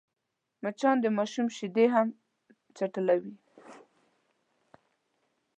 [0.63, 2.07] مچان د ماشوم شیدې هم
[2.77, 3.33] چټلوي